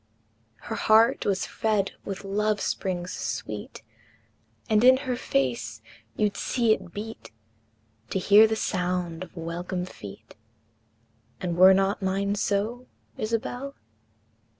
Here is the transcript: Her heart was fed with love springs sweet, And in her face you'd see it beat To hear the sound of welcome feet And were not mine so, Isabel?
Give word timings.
Her 0.61 0.75
heart 0.75 1.27
was 1.27 1.45
fed 1.45 1.91
with 2.03 2.23
love 2.23 2.59
springs 2.59 3.13
sweet, 3.13 3.83
And 4.67 4.83
in 4.83 4.97
her 5.05 5.15
face 5.15 5.83
you'd 6.15 6.35
see 6.37 6.73
it 6.73 6.91
beat 6.91 7.29
To 8.09 8.17
hear 8.17 8.47
the 8.47 8.55
sound 8.55 9.21
of 9.21 9.37
welcome 9.37 9.85
feet 9.85 10.33
And 11.39 11.55
were 11.55 11.75
not 11.75 12.01
mine 12.01 12.33
so, 12.33 12.87
Isabel? 13.19 13.75